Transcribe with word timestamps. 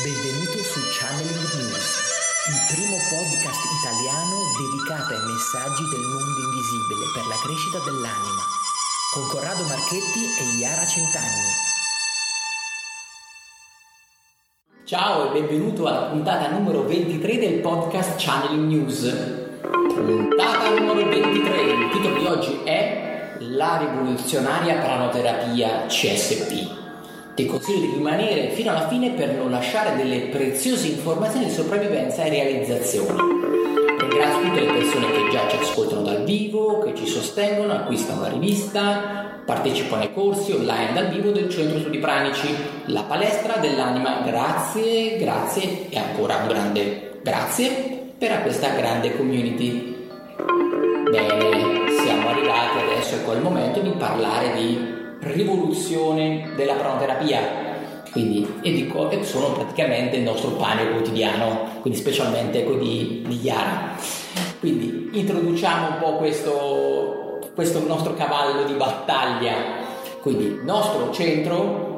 Benvenuto 0.00 0.56
su 0.64 0.80
Channeling 0.88 1.52
News, 1.52 1.84
il 2.48 2.74
primo 2.74 2.96
podcast 3.12 3.60
italiano 3.76 4.40
dedicato 4.56 5.12
ai 5.12 5.20
messaggi 5.20 5.84
del 5.90 6.00
mondo 6.00 6.40
invisibile 6.48 7.12
per 7.12 7.26
la 7.28 7.36
crescita 7.44 7.78
dell'anima, 7.84 8.40
con 9.12 9.28
Corrado 9.28 9.62
Marchetti 9.68 10.24
e 10.40 10.56
Iara 10.56 10.86
Centanni. 10.86 11.52
Ciao 14.86 15.28
e 15.28 15.38
benvenuto 15.38 15.84
alla 15.84 16.08
puntata 16.08 16.48
numero 16.48 16.86
23 16.86 17.36
del 17.36 17.60
podcast 17.60 18.14
Channeling 18.16 18.72
News. 18.72 19.14
Puntata 19.60 20.70
numero 20.70 21.06
23, 21.06 21.60
il 21.60 21.90
titolo 21.92 22.18
di 22.18 22.24
oggi 22.24 22.60
è 22.64 23.36
La 23.40 23.76
rivoluzionaria 23.76 24.80
pranoterapia 24.80 25.84
CSP. 25.84 26.81
Ti 27.34 27.46
consiglio 27.46 27.80
di 27.80 27.92
rimanere 27.94 28.50
fino 28.50 28.70
alla 28.70 28.88
fine 28.88 29.10
per 29.12 29.30
non 29.32 29.50
lasciare 29.50 29.96
delle 29.96 30.28
preziose 30.28 30.88
informazioni 30.88 31.46
di 31.46 31.50
sopravvivenza 31.50 32.24
e 32.24 32.28
realizzazione. 32.28 33.22
Ringrazio 33.98 34.42
tutte 34.42 34.60
le 34.60 34.72
persone 34.72 35.06
che 35.12 35.30
già 35.30 35.48
ci 35.48 35.56
ascoltano 35.56 36.02
dal 36.02 36.24
vivo, 36.24 36.80
che 36.80 36.94
ci 36.94 37.06
sostengono, 37.06 37.72
acquistano 37.72 38.20
la 38.20 38.28
rivista, 38.28 39.40
partecipano 39.46 40.02
ai 40.02 40.12
corsi 40.12 40.52
online 40.52 40.92
dal 40.92 41.08
vivo 41.08 41.30
del 41.30 41.48
Centro 41.48 41.78
Studi 41.78 41.96
Pranici, 41.96 42.54
la 42.86 43.02
palestra 43.04 43.56
dell'anima. 43.56 44.20
Grazie, 44.26 45.16
grazie 45.16 45.88
e 45.88 45.98
ancora 45.98 46.36
un 46.36 46.48
grande 46.48 47.20
grazie 47.22 48.10
per 48.18 48.42
questa 48.42 48.68
grande 48.74 49.16
community. 49.16 50.08
Bene, 51.10 51.90
siamo 52.04 52.28
arrivati 52.28 52.78
adesso, 52.78 53.14
ecco 53.14 53.32
il 53.32 53.40
momento 53.40 53.80
di 53.80 53.90
parlare 53.90 54.52
di 54.54 54.91
rivoluzione 55.22 56.52
della 56.56 56.74
pranoterapia. 56.74 57.70
Quindi, 58.10 58.46
e, 58.60 58.72
dico, 58.72 59.10
e 59.10 59.24
sono 59.24 59.52
praticamente 59.52 60.16
il 60.16 60.22
nostro 60.22 60.50
pane 60.50 60.90
quotidiano, 60.90 61.78
quindi 61.80 61.98
specialmente 61.98 62.62
quello 62.64 62.82
di, 62.82 63.24
di 63.26 63.40
Chiara. 63.40 63.96
Quindi 64.60 65.10
introduciamo 65.12 65.94
un 65.94 65.98
po' 65.98 66.16
questo, 66.16 67.50
questo 67.54 67.82
nostro 67.86 68.14
cavallo 68.14 68.64
di 68.64 68.74
battaglia. 68.74 69.54
Quindi 70.20 70.44
il 70.44 70.60
nostro 70.62 71.10
centro 71.10 71.91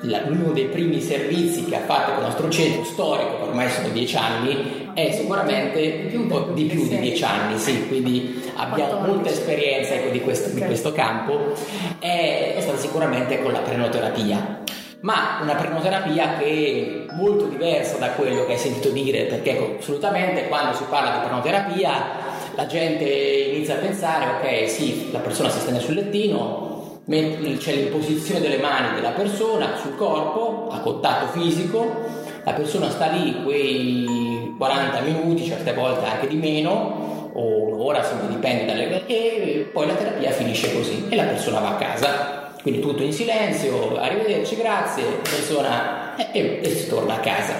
uno 0.00 0.52
dei 0.52 0.66
primi 0.66 1.00
servizi 1.00 1.64
che 1.64 1.76
ha 1.76 1.80
fatto 1.80 2.12
il 2.12 2.26
nostro 2.26 2.48
centro 2.48 2.84
storico, 2.84 3.36
che 3.36 3.42
ormai 3.42 3.68
sono 3.70 3.88
dieci 3.88 4.16
anni, 4.16 4.90
è 4.94 5.12
sicuramente 5.12 6.08
un 6.12 6.26
po' 6.26 6.50
di 6.54 6.64
più 6.64 6.86
di 6.86 6.98
dieci 6.98 7.24
anni, 7.24 7.58
sì, 7.58 7.86
quindi 7.88 8.50
abbiamo 8.56 9.00
molta 9.00 9.30
esperienza 9.30 9.94
ecco, 9.94 10.10
di, 10.10 10.20
questo, 10.20 10.50
di, 10.50 10.60
questo, 10.60 10.92
campo, 10.92 11.52
è, 11.98 12.54
è 12.56 12.60
stata 12.60 12.78
sicuramente 12.78 13.42
con 13.42 13.52
la 13.52 13.60
prenoterapia. 13.60 14.62
Ma 15.00 15.38
una 15.42 15.54
prenoterapia 15.54 16.38
che 16.38 17.06
è 17.08 17.14
molto 17.14 17.46
diversa 17.46 17.98
da 17.98 18.10
quello 18.10 18.44
che 18.46 18.52
hai 18.52 18.58
sentito 18.58 18.90
dire, 18.90 19.24
perché 19.24 19.52
ecco, 19.52 19.76
assolutamente 19.78 20.48
quando 20.48 20.74
si 20.74 20.84
parla 20.88 21.18
di 21.18 21.26
prenoterapia 21.26 22.26
la 22.56 22.66
gente 22.66 23.04
inizia 23.04 23.74
a 23.74 23.78
pensare, 23.78 24.26
ok, 24.26 24.68
sì, 24.68 25.12
la 25.12 25.20
persona 25.20 25.48
si 25.48 25.60
stende 25.60 25.78
sul 25.78 25.94
lettino, 25.94 26.67
c'è 27.08 27.72
l'imposizione 27.72 28.40
delle 28.40 28.58
mani 28.58 28.94
della 28.94 29.12
persona 29.12 29.76
sul 29.80 29.96
corpo 29.96 30.68
a 30.70 30.80
contatto 30.80 31.38
fisico, 31.38 32.04
la 32.44 32.52
persona 32.52 32.90
sta 32.90 33.06
lì 33.06 33.42
quei 33.44 34.54
40 34.58 35.00
minuti, 35.00 35.46
certe 35.46 35.72
volte 35.72 36.04
anche 36.04 36.28
di 36.28 36.36
meno, 36.36 37.30
o 37.32 37.72
un'ora, 37.72 37.98
insomma 37.98 38.28
dipende 38.28 38.66
dalle... 38.66 39.06
e 39.06 39.70
poi 39.72 39.86
la 39.86 39.94
terapia 39.94 40.30
finisce 40.32 40.74
così 40.74 41.06
e 41.08 41.16
la 41.16 41.24
persona 41.24 41.60
va 41.60 41.68
a 41.70 41.76
casa. 41.76 42.52
Quindi 42.60 42.80
tutto 42.80 43.02
in 43.02 43.12
silenzio, 43.12 43.96
arrivederci, 43.96 44.56
grazie, 44.56 45.04
persona 45.22 46.14
e, 46.16 46.60
e 46.62 46.70
si 46.70 46.88
torna 46.88 47.14
a 47.14 47.20
casa. 47.20 47.54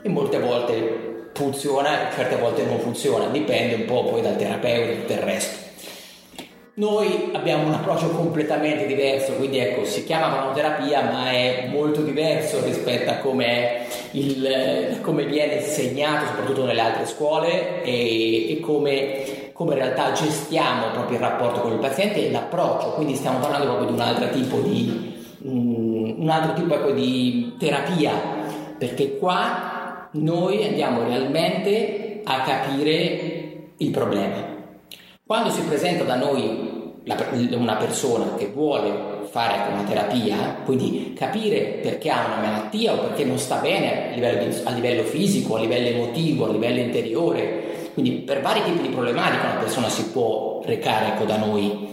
E 0.00 0.08
molte 0.08 0.38
volte 0.38 1.28
funziona, 1.34 2.08
certe 2.14 2.36
volte 2.36 2.64
non 2.64 2.78
funziona, 2.78 3.26
dipende 3.26 3.74
un 3.74 3.84
po' 3.84 4.04
poi 4.04 4.22
dal 4.22 4.36
terapeuta 4.36 4.92
e 4.92 5.00
tutto 5.00 5.12
il 5.12 5.18
resto. 5.18 5.65
Noi 6.78 7.30
abbiamo 7.32 7.68
un 7.68 7.72
approccio 7.72 8.10
completamente 8.10 8.84
diverso, 8.84 9.32
quindi 9.32 9.56
ecco, 9.56 9.86
si 9.86 10.04
chiama 10.04 10.36
cronoterapia, 10.36 11.04
ma 11.10 11.30
è 11.30 11.68
molto 11.70 12.02
diverso 12.02 12.62
rispetto 12.62 13.10
a 13.10 13.14
come, 13.14 13.86
il, 14.10 14.98
come 15.00 15.24
viene 15.24 15.54
insegnato, 15.54 16.26
soprattutto 16.26 16.66
nelle 16.66 16.82
altre 16.82 17.06
scuole, 17.06 17.82
e, 17.82 18.52
e 18.52 18.60
come, 18.60 19.52
come, 19.54 19.72
in 19.72 19.78
realtà 19.78 20.12
gestiamo 20.12 20.90
proprio 20.90 21.16
il 21.16 21.22
rapporto 21.22 21.60
con 21.60 21.72
il 21.72 21.78
paziente 21.78 22.26
e 22.26 22.30
l'approccio. 22.30 22.90
Quindi 22.90 23.14
stiamo 23.14 23.38
parlando 23.38 23.68
proprio 23.68 23.88
di 23.88 23.94
un 23.94 24.00
altro 24.00 24.28
tipo 24.28 24.58
di, 24.58 25.14
um, 25.44 26.14
un 26.18 26.28
altro 26.28 26.52
tipo 26.52 26.74
ecco, 26.74 26.90
di 26.90 27.54
terapia, 27.58 28.12
perché 28.76 29.16
qua 29.16 30.08
noi 30.10 30.62
andiamo 30.62 31.04
realmente 31.04 32.20
a 32.22 32.42
capire 32.42 33.70
il 33.78 33.90
problema 33.90 34.55
quando 35.26 35.50
si 35.50 35.60
presenta 35.62 36.04
da 36.04 36.14
noi 36.14 36.84
una 37.50 37.74
persona 37.74 38.36
che 38.36 38.46
vuole 38.46 39.24
fare 39.28 39.72
una 39.72 39.82
terapia, 39.82 40.58
quindi 40.64 41.14
capire 41.14 41.80
perché 41.82 42.10
ha 42.10 42.26
una 42.26 42.46
malattia 42.46 42.92
o 42.92 42.98
perché 42.98 43.24
non 43.24 43.36
sta 43.36 43.56
bene 43.56 44.12
a 44.12 44.14
livello, 44.14 44.54
a 44.62 44.70
livello 44.70 45.02
fisico, 45.02 45.56
a 45.56 45.60
livello 45.60 45.88
emotivo, 45.88 46.44
a 46.44 46.52
livello 46.52 46.78
interiore, 46.78 47.90
quindi 47.94 48.12
per 48.18 48.40
vari 48.40 48.62
tipi 48.62 48.82
di 48.82 48.88
problematiche 48.88 49.46
una 49.46 49.56
persona 49.56 49.88
si 49.88 50.10
può 50.10 50.62
recare 50.64 51.08
ecco, 51.08 51.24
da 51.24 51.38
noi. 51.38 51.88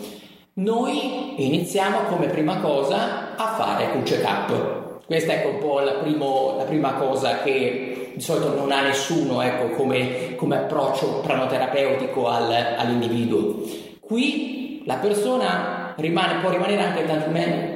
Noi 0.54 1.44
iniziamo 1.44 2.02
come 2.10 2.28
prima 2.28 2.58
cosa 2.60 3.36
a 3.36 3.56
fare 3.56 3.90
un 3.96 4.04
check-up. 4.04 5.06
Questa 5.08 5.34
è 5.34 5.38
ecco, 5.38 5.50
un 5.50 5.58
po' 5.58 5.80
la, 5.80 5.94
primo, 5.94 6.54
la 6.58 6.66
prima 6.66 6.94
cosa 6.94 7.42
che 7.42 7.93
di 8.14 8.22
solito 8.22 8.54
non 8.56 8.72
ha 8.72 8.82
nessuno 8.82 9.42
ecco, 9.42 9.70
come, 9.76 10.36
come, 10.36 10.58
approccio 10.58 11.22
pranoterapeutico 11.22 12.28
al, 12.28 12.76
all'individuo. 12.78 13.64
Qui 14.00 14.84
la 14.86 14.96
persona 14.96 15.94
rimane, 15.98 16.40
può 16.42 16.50
rimanere 16.50 16.82
anche 16.82 17.06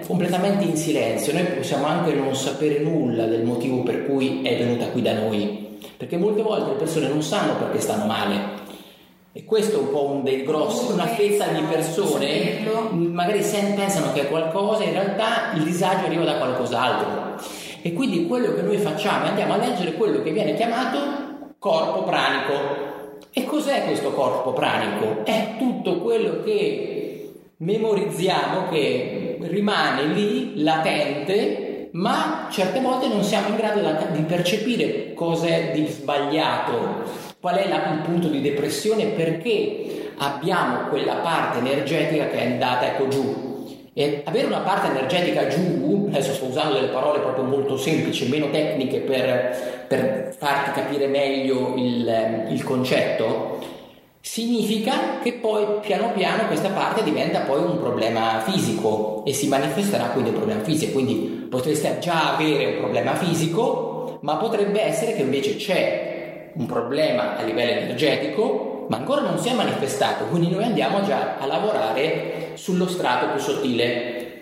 completamente 0.05 0.63
in 0.63 0.75
silenzio, 0.75 1.33
noi 1.33 1.45
possiamo 1.45 1.85
anche 1.85 2.13
non 2.13 2.35
sapere 2.35 2.79
nulla 2.79 3.25
del 3.25 3.43
motivo 3.43 3.83
per 3.83 4.05
cui 4.05 4.41
è 4.41 4.57
venuta 4.57 4.87
qui 4.87 5.01
da 5.01 5.13
noi, 5.13 5.77
perché 5.95 6.17
molte 6.17 6.41
volte 6.41 6.71
le 6.71 6.77
persone 6.77 7.07
non 7.07 7.21
sanno 7.21 7.55
perché 7.55 7.79
stanno 7.79 8.05
male. 8.05 8.65
E 9.33 9.45
questo 9.45 9.77
è 9.77 9.79
un 9.79 9.91
po' 9.91 10.09
un 10.09 10.23
dei 10.23 10.43
grossi, 10.43 10.91
una 10.91 11.05
fetta 11.05 11.45
di 11.49 11.61
persone 11.61 12.65
magari 12.91 13.39
pensano 13.75 14.11
che 14.11 14.21
è 14.21 14.29
qualcosa, 14.29 14.83
in 14.83 14.93
realtà 14.93 15.51
il 15.53 15.63
disagio 15.63 16.05
arriva 16.07 16.23
da 16.23 16.37
qualcos'altro. 16.37 17.56
E 17.87 17.93
quindi 17.93 18.27
quello 18.27 18.53
che 18.53 18.63
noi 18.63 18.75
facciamo 18.79 19.23
è 19.23 19.27
andiamo 19.29 19.53
a 19.53 19.57
leggere 19.57 19.93
quello 19.93 20.21
che 20.21 20.31
viene 20.31 20.55
chiamato 20.55 21.55
corpo 21.57 22.03
pranico. 22.03 22.53
E 23.31 23.45
cos'è 23.45 23.85
questo 23.85 24.11
corpo 24.11 24.51
pranico? 24.51 25.23
È 25.23 25.53
tutto 25.57 26.01
quello 26.01 26.43
che 26.43 27.31
memorizziamo, 27.55 28.67
che 28.67 29.37
rimane 29.39 30.03
lì 30.03 30.61
latente, 30.61 31.87
ma 31.93 32.49
certe 32.51 32.81
volte 32.81 33.07
non 33.07 33.23
siamo 33.23 33.47
in 33.47 33.55
grado 33.55 33.79
di 34.11 34.23
percepire 34.23 35.13
cos'è 35.13 35.71
di 35.73 35.87
sbagliato, 35.87 37.05
qual 37.39 37.55
è 37.55 37.67
il 37.67 38.01
punto 38.03 38.27
di 38.27 38.41
depressione, 38.41 39.05
perché 39.05 40.11
abbiamo 40.17 40.89
quella 40.89 41.15
parte 41.15 41.59
energetica 41.59 42.27
che 42.27 42.37
è 42.37 42.51
andata 42.51 42.87
ecco 42.87 43.07
giù 43.07 43.46
e 43.97 44.21
avere 44.25 44.45
una 44.45 44.59
parte 44.59 44.91
energetica 44.91 45.47
giù, 45.47 46.05
adesso 46.07 46.31
sto 46.31 46.45
usando 46.45 46.75
delle 46.75 46.89
parole 46.89 47.17
proprio 47.17 47.45
molto 47.45 47.77
semplici, 47.77 48.29
meno 48.29 48.47
tecniche 48.51 48.99
per, 48.99 49.85
per 49.87 50.35
farti 50.37 50.79
capire 50.79 51.07
meglio 51.07 51.73
il, 51.75 52.45
il 52.51 52.63
concetto, 52.63 53.57
significa 54.21 55.17
che 55.23 55.33
poi 55.33 55.79
piano 55.81 56.11
piano 56.11 56.45
questa 56.45 56.69
parte 56.69 57.01
diventa 57.01 57.39
poi 57.39 57.63
un 57.63 57.79
problema 57.79 58.39
fisico 58.41 59.23
e 59.25 59.33
si 59.33 59.47
manifesterà 59.47 60.09
quindi 60.09 60.29
un 60.29 60.35
problema 60.35 60.61
fisico. 60.61 60.91
Quindi 60.91 61.47
potreste 61.49 61.97
già 61.99 62.35
avere 62.35 62.65
un 62.67 62.77
problema 62.77 63.15
fisico, 63.15 64.19
ma 64.21 64.35
potrebbe 64.35 64.79
essere 64.79 65.15
che 65.15 65.23
invece 65.23 65.55
c'è 65.55 66.51
un 66.53 66.67
problema 66.67 67.35
a 67.35 67.41
livello 67.41 67.71
energetico 67.71 68.66
ma 68.87 68.97
ancora 68.97 69.21
non 69.21 69.37
si 69.37 69.49
è 69.49 69.53
manifestato, 69.53 70.25
quindi 70.25 70.49
noi 70.49 70.63
andiamo 70.63 71.03
già 71.03 71.37
a 71.37 71.45
lavorare 71.45 72.51
sullo 72.55 72.87
strato 72.87 73.29
più 73.29 73.39
sottile. 73.39 74.39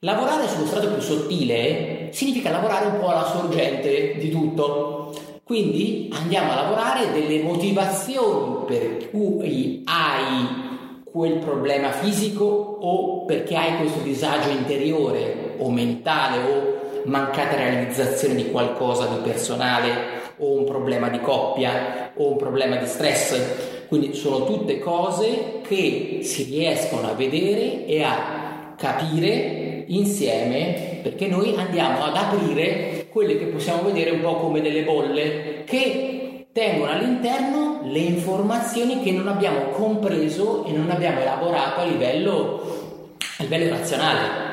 Lavorare 0.00 0.46
sullo 0.46 0.66
strato 0.66 0.92
più 0.92 1.02
sottile 1.02 2.10
significa 2.12 2.50
lavorare 2.50 2.86
un 2.86 2.98
po' 3.00 3.08
alla 3.08 3.24
sorgente 3.24 4.16
di 4.16 4.30
tutto. 4.30 5.12
Quindi 5.42 6.08
andiamo 6.12 6.52
a 6.52 6.56
lavorare 6.56 7.10
delle 7.10 7.42
motivazioni 7.42 8.64
per 8.66 9.10
cui 9.10 9.82
hai 9.86 11.02
quel 11.10 11.38
problema 11.38 11.90
fisico 11.90 12.44
o 12.44 13.24
perché 13.24 13.56
hai 13.56 13.78
questo 13.78 14.00
disagio 14.00 14.50
interiore 14.50 15.54
o 15.58 15.70
mentale 15.70 16.38
o 16.38 16.76
mancata 17.06 17.56
realizzazione 17.56 18.34
di 18.34 18.50
qualcosa 18.50 19.06
di 19.06 19.16
personale 19.22 19.90
o 20.38 20.52
un 20.52 20.64
problema 20.64 21.08
di 21.08 21.20
coppia 21.20 22.12
o 22.14 22.30
un 22.30 22.36
problema 22.36 22.76
di 22.76 22.86
stress 22.86 23.76
quindi 23.88 24.14
sono 24.14 24.44
tutte 24.44 24.78
cose 24.78 25.60
che 25.66 26.20
si 26.22 26.44
riescono 26.44 27.08
a 27.08 27.14
vedere 27.14 27.86
e 27.86 28.02
a 28.02 28.74
capire 28.76 29.84
insieme 29.88 31.00
perché 31.02 31.26
noi 31.26 31.54
andiamo 31.56 32.04
ad 32.04 32.16
aprire 32.16 33.06
quelle 33.08 33.38
che 33.38 33.46
possiamo 33.46 33.82
vedere 33.82 34.10
un 34.10 34.20
po' 34.20 34.36
come 34.36 34.60
delle 34.60 34.84
bolle 34.84 35.64
che 35.64 36.48
tengono 36.52 36.92
all'interno 36.92 37.80
le 37.84 37.98
informazioni 37.98 39.00
che 39.00 39.12
non 39.12 39.26
abbiamo 39.26 39.70
compreso 39.70 40.64
e 40.66 40.72
non 40.72 40.90
abbiamo 40.90 41.20
elaborato 41.20 41.80
a 41.80 41.84
livello, 41.84 43.16
a 43.38 43.42
livello 43.42 43.70
razionale. 43.70 44.46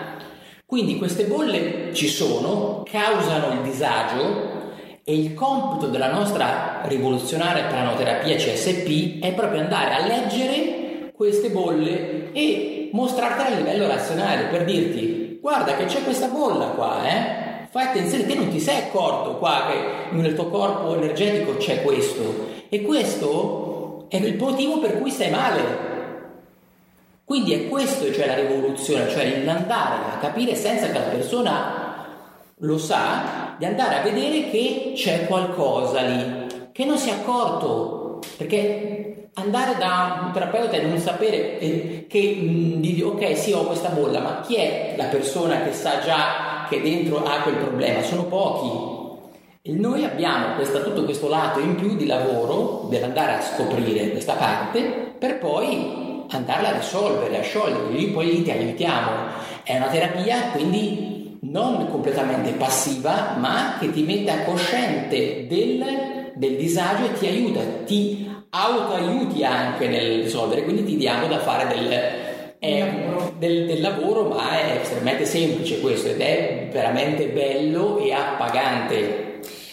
Quindi 0.65 0.97
queste 0.97 1.25
bolle 1.25 1.93
ci 1.93 2.07
sono, 2.07 2.83
causano 2.89 3.53
il 3.53 3.61
disagio 3.69 4.54
e 5.07 5.15
il 5.15 5.35
compito 5.35 5.85
della 5.85 6.11
nostra 6.11 6.81
rivoluzionaria 6.85 7.65
pranoterapia 7.65 8.35
CSP 8.37 9.21
è 9.21 9.33
proprio 9.33 9.61
andare 9.61 9.93
a 9.93 10.07
leggere 10.07 11.11
queste 11.13 11.51
bolle 11.51 12.33
e 12.33 12.89
mostrartele 12.91 13.55
a 13.55 13.57
livello 13.59 13.85
razionale 13.85 14.45
per 14.45 14.65
dirti 14.65 15.37
guarda 15.39 15.75
che 15.75 15.85
c'è 15.85 16.01
questa 16.03 16.29
bolla 16.29 16.69
qua, 16.69 17.07
eh? 17.07 17.67
Fai 17.69 17.85
attenzione, 17.85 18.25
te 18.25 18.33
non 18.33 18.49
ti 18.49 18.59
sei 18.59 18.77
accorto 18.77 19.37
qua 19.37 19.67
che 19.69 20.15
nel 20.15 20.33
tuo 20.33 20.49
corpo 20.49 20.95
energetico 20.95 21.57
c'è 21.57 21.83
questo 21.83 22.47
e 22.67 22.81
questo 22.81 24.05
è 24.07 24.15
il 24.15 24.37
motivo 24.37 24.79
per 24.79 24.99
cui 24.99 25.11
stai 25.11 25.29
male. 25.29 25.61
Quindi 27.23 27.53
è 27.53 27.69
questo 27.69 28.11
cioè 28.11 28.25
la 28.25 28.35
rivoluzione, 28.35 29.07
cioè 29.09 29.43
l'andare 29.43 30.13
a 30.13 30.17
capire 30.17 30.55
senza 30.55 30.87
che 30.87 30.93
la 30.93 31.05
persona 31.05 31.94
lo 32.59 32.77
sa, 32.77 33.55
di 33.57 33.65
andare 33.65 33.99
a 33.99 34.01
vedere 34.01 34.49
che 34.49 34.93
c'è 34.95 35.25
qualcosa 35.27 36.01
lì 36.01 36.45
che 36.71 36.83
non 36.83 36.97
si 36.97 37.09
è 37.09 37.13
accorto, 37.13 38.19
perché 38.35 39.29
andare 39.35 39.77
da 39.77 40.23
un 40.25 40.31
terapeuta 40.33 40.75
e 40.75 40.81
non 40.81 40.97
sapere 40.97 41.57
eh, 41.59 42.05
che 42.09 42.35
mh, 42.35 42.85
mm, 42.85 43.07
ok 43.07 43.37
sì 43.37 43.53
ho 43.53 43.63
questa 43.63 43.89
bolla, 43.89 44.19
ma 44.19 44.41
chi 44.41 44.55
è 44.55 44.95
la 44.97 45.05
persona 45.05 45.63
che 45.63 45.71
sa 45.71 45.99
già 45.99 46.65
che 46.69 46.81
dentro 46.81 47.23
ha 47.23 47.41
quel 47.43 47.55
problema, 47.55 48.01
sono 48.01 48.25
pochi. 48.25 49.03
E 49.61 49.71
noi 49.71 50.03
abbiamo 50.03 50.55
questa, 50.55 50.79
tutto 50.79 51.05
questo 51.05 51.29
lato 51.29 51.59
in 51.59 51.75
più 51.75 51.95
di 51.95 52.05
lavoro, 52.05 52.87
dell'andare 52.89 53.35
a 53.35 53.41
scoprire 53.41 54.11
questa 54.11 54.33
parte, 54.33 55.13
per 55.17 55.39
poi 55.39 56.25
andarla 56.29 56.69
a 56.69 56.77
risolvere, 56.77 57.39
a 57.39 57.41
sciogliere, 57.41 57.89
lì 57.89 58.07
poi 58.07 58.25
lì 58.27 58.43
ti 58.43 58.51
aiutiamo. 58.51 59.09
È 59.63 59.75
una 59.77 59.87
terapia 59.87 60.49
quindi 60.51 61.14
non 61.49 61.89
completamente 61.89 62.51
passiva, 62.51 63.35
ma 63.37 63.77
che 63.79 63.91
ti 63.91 64.03
mette 64.03 64.31
a 64.31 64.43
cosciente 64.43 65.45
del, 65.47 66.31
del 66.35 66.55
disagio 66.57 67.05
e 67.05 67.13
ti 67.13 67.27
aiuta, 67.27 67.61
ti 67.85 68.29
autoaiuti 68.49 69.43
anche 69.43 69.87
nel 69.87 70.23
risolvere, 70.23 70.63
quindi 70.63 70.83
ti 70.85 70.95
diamo 70.95 71.27
da 71.27 71.39
fare 71.39 71.67
del, 71.67 71.89
è 72.59 72.93
del, 73.37 73.65
del, 73.65 73.81
lavoro, 73.81 74.29
ma 74.29 74.59
è 74.59 74.79
estremamente 74.81 75.25
semplice 75.25 75.81
questo 75.81 76.09
ed 76.09 76.21
è 76.21 76.69
veramente 76.71 77.27
bello 77.27 77.97
e 77.99 78.13
appagante. 78.13 79.23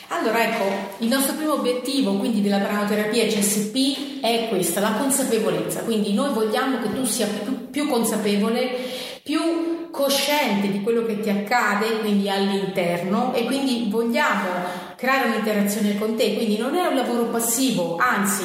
Allora 0.09 0.43
ecco, 0.43 0.65
il 0.99 1.09
nostro 1.09 1.35
primo 1.37 1.55
obiettivo 1.55 2.17
quindi 2.17 2.43
della 2.43 2.59
pranoterapia 2.59 3.25
CSP 3.25 4.21
è 4.21 4.47
questa, 4.51 4.81
la 4.81 4.93
consapevolezza, 4.99 5.81
quindi 5.85 6.13
noi 6.13 6.35
vogliamo 6.35 6.81
che 6.83 6.93
tu 6.93 7.05
sia 7.05 7.27
più, 7.27 7.71
più 7.71 7.89
consapevole, 7.89 8.69
più 9.23 9.62
cosciente 9.93 10.73
di 10.73 10.83
quello 10.83 11.05
che 11.05 11.21
ti 11.21 11.29
accade, 11.29 12.01
quindi 12.01 12.29
all'interno 12.29 13.33
e 13.35 13.45
quindi 13.45 13.87
vogliamo 13.89 14.49
creare 14.97 15.29
un'interazione 15.29 15.99
con 15.99 16.17
te, 16.17 16.35
quindi 16.35 16.57
non 16.57 16.75
è 16.75 16.87
un 16.87 16.97
lavoro 16.97 17.25
passivo, 17.25 17.99
anzi 18.01 18.43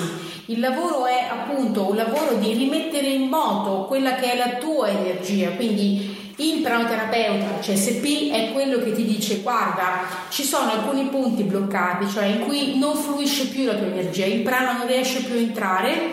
il 0.47 0.59
lavoro 0.59 1.05
è 1.05 1.27
appunto 1.29 1.89
un 1.89 1.95
lavoro 1.95 2.35
di 2.35 2.53
rimettere 2.53 3.07
in 3.07 3.29
moto 3.29 3.85
quella 3.85 4.15
che 4.15 4.33
è 4.33 4.37
la 4.37 4.57
tua 4.57 4.89
energia, 4.89 5.51
quindi 5.51 6.33
il 6.39 6.61
pranoterapeuta 6.61 7.59
CSP 7.59 8.31
è 8.31 8.51
quello 8.53 8.77
che 8.79 8.91
ti 8.91 9.05
dice 9.05 9.37
guarda 9.37 10.01
ci 10.29 10.43
sono 10.43 10.71
alcuni 10.71 11.05
punti 11.05 11.43
bloccati, 11.43 12.07
cioè 12.09 12.25
in 12.25 12.41
cui 12.41 12.77
non 12.77 12.95
fluisce 12.95 13.47
più 13.47 13.65
la 13.65 13.75
tua 13.75 13.87
energia, 13.87 14.25
il 14.25 14.41
prano 14.41 14.79
non 14.79 14.87
riesce 14.87 15.23
più 15.23 15.35
a 15.35 15.39
entrare, 15.39 16.11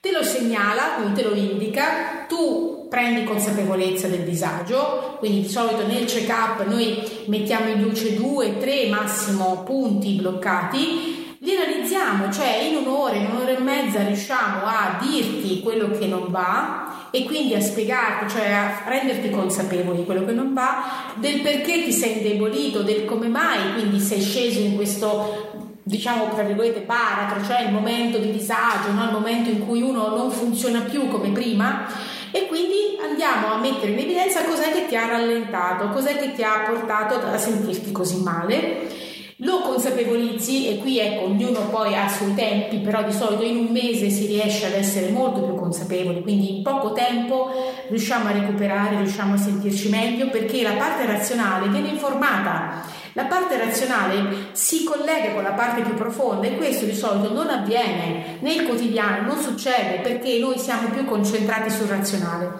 te 0.00 0.10
lo 0.10 0.22
segnala, 0.22 0.96
te 1.14 1.22
lo 1.22 1.34
indica, 1.34 2.26
tu 2.28 2.71
prendi 2.92 3.24
consapevolezza 3.24 4.06
del 4.06 4.20
disagio, 4.20 5.16
quindi 5.18 5.40
di 5.40 5.48
solito 5.48 5.86
nel 5.86 6.04
check-up 6.04 6.66
noi 6.66 7.24
mettiamo 7.24 7.70
in 7.70 7.80
luce 7.80 8.14
due, 8.14 8.58
tre 8.58 8.90
massimo 8.90 9.62
punti 9.64 10.12
bloccati 10.12 11.36
li 11.38 11.56
analizziamo, 11.56 12.30
cioè 12.30 12.68
in 12.68 12.76
un'ora, 12.76 13.14
in 13.14 13.30
un'ora 13.30 13.56
e 13.56 13.60
mezza 13.60 14.02
riusciamo 14.02 14.66
a 14.66 14.98
dirti 15.00 15.62
quello 15.62 15.90
che 15.90 16.06
non 16.06 16.26
va 16.28 17.08
e 17.10 17.24
quindi 17.24 17.54
a 17.54 17.62
spiegarti, 17.62 18.30
cioè 18.30 18.50
a 18.50 18.82
renderti 18.86 19.30
consapevole 19.30 19.96
di 19.96 20.04
quello 20.04 20.26
che 20.26 20.32
non 20.32 20.52
va, 20.52 21.14
del 21.14 21.40
perché 21.40 21.84
ti 21.84 21.92
sei 21.92 22.18
indebolito, 22.18 22.82
del 22.82 23.06
come 23.06 23.28
mai 23.28 23.72
quindi 23.72 24.00
sei 24.00 24.20
sceso 24.20 24.60
in 24.60 24.76
questo 24.76 25.71
diciamo 25.82 26.28
tra 26.28 26.42
virgolette 26.42 26.80
baratro, 26.80 27.44
cioè 27.44 27.62
il 27.62 27.72
momento 27.72 28.18
di 28.18 28.30
disagio, 28.30 28.92
no? 28.92 29.04
il 29.04 29.12
momento 29.12 29.50
in 29.50 29.66
cui 29.66 29.82
uno 29.82 30.08
non 30.08 30.30
funziona 30.30 30.80
più 30.80 31.08
come 31.08 31.30
prima 31.30 31.86
e 32.30 32.46
quindi 32.46 32.98
andiamo 33.02 33.52
a 33.52 33.58
mettere 33.58 33.92
in 33.92 33.98
evidenza 33.98 34.44
cos'è 34.44 34.72
che 34.72 34.86
ti 34.86 34.96
ha 34.96 35.06
rallentato, 35.06 35.88
cos'è 35.88 36.16
che 36.16 36.32
ti 36.32 36.42
ha 36.42 36.64
portato 36.66 37.20
a 37.26 37.36
sentirti 37.36 37.92
così 37.92 38.22
male 38.22 39.10
lo 39.42 39.60
consapevolizzi 39.60 40.68
e 40.68 40.78
qui 40.78 40.98
ecco 40.98 41.24
ognuno 41.24 41.68
poi 41.68 41.96
ha 41.96 42.06
i 42.06 42.10
suoi 42.10 42.32
tempi 42.34 42.78
però 42.78 43.02
di 43.02 43.12
solito 43.12 43.42
in 43.42 43.56
un 43.56 43.72
mese 43.72 44.08
si 44.08 44.26
riesce 44.26 44.66
ad 44.66 44.72
essere 44.72 45.10
molto 45.10 45.42
più 45.42 45.56
consapevoli 45.56 46.22
quindi 46.22 46.58
in 46.58 46.62
poco 46.62 46.92
tempo 46.92 47.50
riusciamo 47.88 48.28
a 48.28 48.32
recuperare 48.32 48.98
riusciamo 48.98 49.34
a 49.34 49.38
sentirci 49.38 49.88
meglio 49.88 50.28
perché 50.28 50.62
la 50.62 50.74
parte 50.74 51.06
razionale 51.06 51.68
viene 51.68 51.88
informata. 51.88 53.00
La 53.14 53.24
parte 53.24 53.58
razionale 53.58 54.52
si 54.52 54.84
collega 54.84 55.32
con 55.34 55.42
la 55.42 55.52
parte 55.52 55.82
più 55.82 55.92
profonda 55.92 56.46
e 56.46 56.56
questo 56.56 56.86
di 56.86 56.94
solito 56.94 57.30
non 57.30 57.50
avviene 57.50 58.38
nel 58.40 58.64
quotidiano 58.64 59.26
non 59.26 59.38
succede 59.38 60.00
perché 60.02 60.38
noi 60.38 60.56
siamo 60.56 60.88
più 60.88 61.04
concentrati 61.04 61.68
sul 61.68 61.88
razionale 61.88 62.52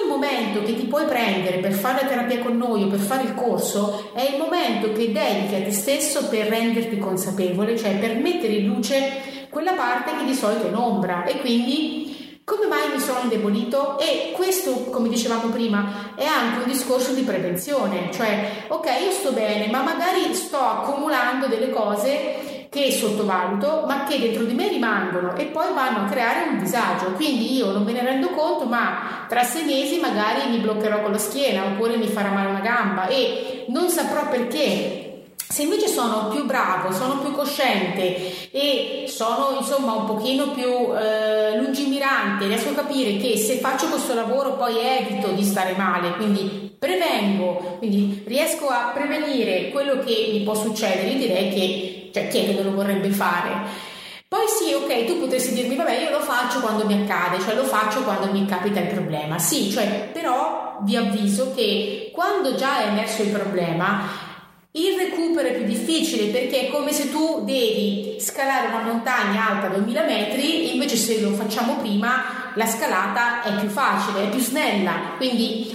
Quel 0.00 0.08
momento 0.08 0.62
che 0.62 0.76
ti 0.76 0.86
puoi 0.86 1.04
prendere 1.04 1.58
per 1.58 1.72
fare 1.72 2.02
la 2.02 2.08
terapia 2.08 2.38
con 2.38 2.56
noi 2.56 2.84
o 2.84 2.86
per 2.86 2.98
fare 2.98 3.24
il 3.24 3.34
corso 3.34 4.12
è 4.14 4.22
il 4.22 4.38
momento 4.38 4.92
che 4.92 5.12
dedichi 5.12 5.54
a 5.54 5.62
te 5.62 5.72
stesso 5.72 6.26
per 6.28 6.46
renderti 6.46 6.96
consapevole, 6.96 7.76
cioè 7.76 7.98
per 7.98 8.16
mettere 8.16 8.54
in 8.54 8.66
luce 8.66 9.46
quella 9.50 9.74
parte 9.74 10.16
che 10.16 10.24
di 10.24 10.32
solito 10.32 10.64
è 10.64 10.68
in 10.68 10.74
ombra 10.74 11.24
e 11.24 11.38
quindi 11.40 12.40
come 12.44 12.66
mai 12.66 12.90
mi 12.94 12.98
sono 12.98 13.20
indebolito? 13.24 13.98
E 13.98 14.32
questo, 14.34 14.84
come 14.84 15.10
dicevamo 15.10 15.50
prima, 15.50 16.14
è 16.16 16.24
anche 16.24 16.62
un 16.62 16.70
discorso 16.70 17.12
di 17.12 17.20
prevenzione, 17.20 18.10
cioè 18.10 18.64
ok, 18.68 18.86
io 19.04 19.10
sto 19.10 19.32
bene, 19.32 19.66
ma 19.66 19.82
magari 19.82 20.32
sto 20.32 20.60
accumulando 20.60 21.46
delle 21.46 21.68
cose 21.68 22.59
che 22.70 22.92
sottovaluto, 22.92 23.82
ma 23.86 24.04
che 24.04 24.20
dentro 24.20 24.44
di 24.44 24.54
me 24.54 24.68
rimangono 24.68 25.34
e 25.34 25.46
poi 25.46 25.74
vanno 25.74 26.06
a 26.06 26.08
creare 26.08 26.48
un 26.48 26.58
disagio. 26.60 27.12
Quindi 27.12 27.56
io 27.56 27.72
non 27.72 27.82
me 27.82 27.90
ne 27.90 28.02
rendo 28.02 28.28
conto, 28.28 28.64
ma 28.64 29.26
tra 29.28 29.42
sei 29.42 29.64
mesi 29.64 29.98
magari 29.98 30.48
mi 30.48 30.58
bloccherò 30.58 31.02
con 31.02 31.10
la 31.10 31.18
schiena 31.18 31.64
oppure 31.64 31.96
mi 31.96 32.06
farà 32.06 32.30
male 32.30 32.48
una 32.48 32.60
gamba 32.60 33.08
e 33.08 33.64
non 33.68 33.88
saprò 33.88 34.28
perché. 34.28 35.06
Se 35.50 35.62
invece 35.62 35.88
sono 35.88 36.28
più 36.28 36.44
bravo, 36.44 36.92
sono 36.92 37.18
più 37.18 37.32
cosciente 37.32 38.52
e 38.52 39.06
sono 39.08 39.56
insomma 39.58 39.94
un 39.94 40.04
pochino 40.06 40.52
più 40.52 40.94
eh, 40.94 41.56
lungimirante, 41.60 42.46
riesco 42.46 42.68
a 42.68 42.74
capire 42.74 43.16
che 43.16 43.36
se 43.36 43.56
faccio 43.56 43.88
questo 43.88 44.14
lavoro 44.14 44.52
poi 44.52 44.78
evito 44.78 45.32
di 45.32 45.42
stare 45.42 45.74
male, 45.76 46.12
quindi 46.12 46.72
prevengo, 46.78 47.78
quindi 47.78 48.22
riesco 48.28 48.68
a 48.68 48.92
prevenire 48.94 49.70
quello 49.70 49.98
che 49.98 50.30
mi 50.32 50.42
può 50.42 50.54
succedere, 50.54 51.16
direi 51.16 51.52
che 51.52 51.99
cioè 52.12 52.28
chi 52.28 52.38
è 52.38 52.46
che 52.46 52.52
non 52.52 52.64
lo 52.64 52.74
vorrebbe 52.74 53.10
fare? 53.10 53.88
Poi 54.28 54.46
sì, 54.46 54.72
ok, 54.72 55.06
tu 55.06 55.18
potresti 55.18 55.54
dirmi, 55.54 55.74
vabbè, 55.74 56.02
io 56.02 56.10
lo 56.10 56.20
faccio 56.20 56.60
quando 56.60 56.86
mi 56.86 57.02
accade, 57.02 57.40
cioè 57.40 57.54
lo 57.54 57.64
faccio 57.64 58.02
quando 58.02 58.30
mi 58.30 58.46
capita 58.46 58.78
il 58.78 58.86
problema. 58.86 59.40
Sì, 59.40 59.70
cioè, 59.70 60.08
però 60.12 60.78
vi 60.82 60.96
avviso 60.96 61.52
che 61.52 62.10
quando 62.12 62.54
già 62.54 62.84
è 62.84 62.86
emerso 62.86 63.22
il 63.22 63.30
problema, 63.30 64.28
il 64.72 64.96
recupero 64.96 65.48
è 65.48 65.54
più 65.54 65.64
difficile 65.64 66.26
perché 66.26 66.68
è 66.68 66.70
come 66.70 66.92
se 66.92 67.10
tu 67.10 67.42
devi 67.44 68.18
scalare 68.20 68.68
una 68.68 68.82
montagna 68.82 69.48
alta 69.48 69.66
2000 69.66 70.04
metri, 70.04 70.72
invece 70.74 70.94
se 70.94 71.20
lo 71.20 71.32
facciamo 71.32 71.78
prima 71.78 72.39
la 72.54 72.66
scalata 72.66 73.42
è 73.42 73.54
più 73.58 73.68
facile, 73.68 74.24
è 74.24 74.28
più 74.28 74.40
snella. 74.40 75.14
Quindi 75.16 75.74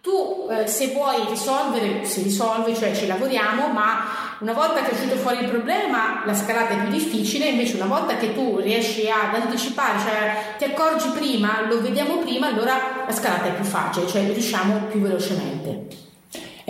tu 0.00 0.48
eh, 0.50 0.66
se 0.66 0.88
vuoi 0.88 1.26
risolvere, 1.28 2.04
si 2.04 2.22
risolve, 2.22 2.74
cioè 2.74 2.94
ci 2.94 3.06
lavoriamo, 3.06 3.68
ma 3.68 4.36
una 4.40 4.52
volta 4.52 4.82
che 4.82 4.90
è 4.90 4.94
uscito 4.94 5.16
fuori 5.16 5.38
il 5.38 5.50
problema, 5.50 6.22
la 6.24 6.34
scalata 6.34 6.74
è 6.74 6.82
più 6.82 6.90
difficile, 6.90 7.46
invece 7.46 7.76
una 7.76 7.86
volta 7.86 8.16
che 8.16 8.34
tu 8.34 8.58
riesci 8.58 9.08
ad 9.08 9.34
anticipare, 9.34 9.98
cioè 9.98 10.54
ti 10.56 10.64
accorgi 10.64 11.08
prima, 11.08 11.66
lo 11.68 11.80
vediamo 11.80 12.18
prima, 12.18 12.46
allora 12.46 13.04
la 13.06 13.12
scalata 13.12 13.46
è 13.46 13.54
più 13.54 13.64
facile, 13.64 14.06
cioè 14.06 14.24
riusciamo 14.24 14.84
più 14.88 15.00
velocemente. 15.00 16.06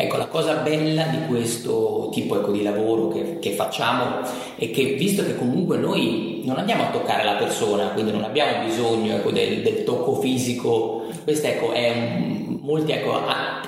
Ecco, 0.00 0.16
la 0.16 0.26
cosa 0.26 0.54
bella 0.54 1.06
di 1.06 1.26
questo 1.26 2.08
tipo 2.12 2.38
ecco, 2.38 2.52
di 2.52 2.62
lavoro 2.62 3.08
che, 3.08 3.40
che, 3.40 3.50
facciamo 3.50 4.20
è 4.54 4.70
che 4.70 4.94
visto 4.96 5.24
che 5.24 5.34
comunque 5.36 5.76
noi 5.76 6.37
non 6.48 6.58
andiamo 6.58 6.84
a 6.84 6.90
toccare 6.90 7.24
la 7.24 7.34
persona, 7.34 7.88
quindi 7.88 8.10
non 8.10 8.24
abbiamo 8.24 8.64
bisogno 8.64 9.16
ecco, 9.16 9.30
del, 9.30 9.62
del, 9.62 9.84
tocco 9.84 10.14
fisico, 10.16 11.06
questo 11.24 11.46
ecco, 11.46 11.72
è 11.72 11.90
un, 11.90 12.58
molti 12.62 12.92
ecco, 12.92 13.20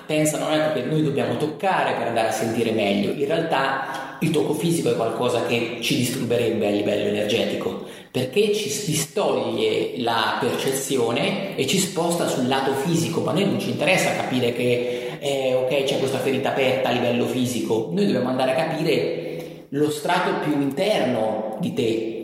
pensano 0.06 0.50
ecco, 0.50 0.72
che 0.72 0.82
noi 0.86 1.02
dobbiamo 1.02 1.36
toccare 1.36 1.92
per 1.92 2.08
andare 2.08 2.28
a 2.28 2.32
sentire 2.32 2.72
meglio. 2.72 3.12
In 3.12 3.26
realtà 3.26 4.16
il 4.20 4.30
tocco 4.30 4.54
fisico 4.54 4.90
è 4.90 4.96
qualcosa 4.96 5.44
che 5.46 5.78
ci 5.80 5.96
disturberebbe 5.96 6.66
a 6.66 6.70
livello 6.70 7.08
energetico 7.08 7.86
perché 8.10 8.52
ci 8.52 8.68
distoglie 8.86 9.92
la 9.98 10.38
percezione 10.40 11.56
e 11.56 11.66
ci 11.66 11.78
sposta 11.78 12.26
sul 12.26 12.48
lato 12.48 12.72
fisico, 12.72 13.20
ma 13.20 13.30
a 13.30 13.34
noi 13.34 13.46
non 13.46 13.60
ci 13.60 13.70
interessa 13.70 14.16
capire 14.16 14.52
che 14.52 15.16
eh, 15.20 15.54
ok 15.54 15.84
c'è 15.84 15.98
questa 15.98 16.18
ferita 16.18 16.48
aperta 16.48 16.88
a 16.88 16.92
livello 16.92 17.26
fisico, 17.26 17.88
noi 17.92 18.06
dobbiamo 18.06 18.28
andare 18.28 18.52
a 18.52 18.66
capire 18.66 19.30
lo 19.70 19.90
strato 19.90 20.40
più 20.42 20.60
interno 20.60 21.56
di 21.60 21.72
te. 21.72 22.19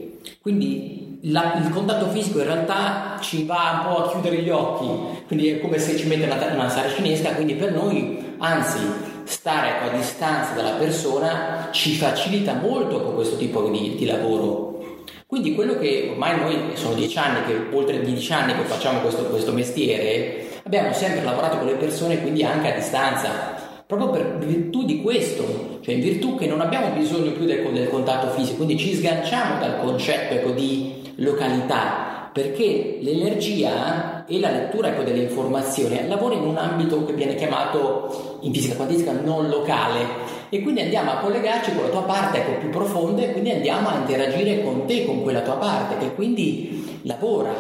Quindi 0.47 1.19
la, 1.23 1.55
il 1.61 1.71
contatto 1.71 2.07
fisico 2.11 2.39
in 2.39 2.45
realtà 2.45 3.19
ci 3.21 3.47
va 3.47 3.83
un 3.85 3.93
po' 3.93 4.05
a 4.05 4.11
chiudere 4.11 4.43
gli 4.43 4.49
occhi, 4.49 4.87
quindi 5.27 5.49
è 5.49 5.61
come 5.61 5.77
se 5.81 5.97
ci 5.97 6.07
mette 6.07 6.25
una, 6.25 6.37
una 6.53 6.69
saracinesca, 6.69 7.31
quindi 7.31 7.55
per 7.55 7.73
noi, 7.73 8.37
anzi, 8.39 8.79
stare 9.25 9.81
a 9.81 9.89
distanza 9.89 10.53
dalla 10.53 10.77
persona 10.79 11.71
ci 11.73 11.95
facilita 11.95 12.53
molto 12.53 13.03
con 13.03 13.15
questo 13.17 13.37
tipo 13.37 13.69
di, 13.71 13.97
di 13.97 14.07
lavoro. 14.07 15.01
Quindi 15.27 15.53
quello 15.57 15.77
che 15.81 16.11
ormai 16.13 16.39
noi 16.39 16.77
sono 16.77 16.95
dieci 16.95 17.19
anni, 17.19 17.45
che, 17.45 17.75
oltre 17.75 18.01
dieci 18.03 18.33
anni 18.33 18.55
che 18.55 18.63
facciamo 18.63 19.01
questo, 19.01 19.25
questo 19.25 19.53
mestiere, 19.53 20.61
abbiamo 20.63 20.93
sempre 20.93 21.25
lavorato 21.25 21.59
con 21.59 21.67
le 21.67 21.75
persone, 21.75 22.21
quindi 22.21 22.45
anche 22.45 22.73
a 22.73 22.77
distanza, 22.77 23.56
proprio 23.87 24.11
per 24.11 24.39
virtù 24.39 24.85
di 24.85 25.01
questo, 25.01 25.79
cioè 25.81 25.95
in 25.95 26.01
virtù 26.01 26.37
che 26.37 26.47
non 26.47 26.61
abbiamo 26.61 26.91
bisogno 26.91 27.31
più 27.31 27.45
del, 27.45 27.63
del 27.73 27.89
contatto 27.89 28.31
fisico, 28.31 28.65
quindi 28.65 28.77
ci 28.77 28.95
sganciamo 28.95 29.61
dal 29.61 29.79
concetto 29.81 30.35
ecco, 30.35 30.51
di 30.51 31.13
località, 31.17 32.31
perché 32.33 32.99
l'energia 33.01 34.27
e 34.27 34.41
la 34.41 34.51
lettura 34.51 34.89
ecco, 34.89 35.05
delle 35.05 35.23
informazioni 35.23 36.07
lavora 36.09 36.35
in 36.35 36.43
un 36.43 36.57
ambito 36.57 37.05
che 37.05 37.13
viene 37.13 37.37
chiamato 37.37 38.39
in 38.41 38.53
fisica 38.53 38.75
quantistica 38.75 39.13
non 39.13 39.49
locale, 39.49 40.35
e 40.49 40.63
quindi 40.63 40.81
andiamo 40.81 41.13
a 41.13 41.17
collegarci 41.19 41.73
con 41.73 41.85
la 41.85 41.91
tua 41.91 42.03
parte 42.03 42.39
ecco, 42.39 42.59
più 42.59 42.71
profonda 42.71 43.23
e 43.23 43.31
quindi 43.31 43.51
andiamo 43.51 43.89
a 43.89 43.99
interagire 43.99 44.63
con 44.65 44.85
te, 44.87 45.07
con 45.07 45.23
quella 45.23 45.43
tua 45.43 45.55
parte 45.55 45.97
che 45.99 46.13
quindi 46.15 47.01
lavora. 47.03 47.53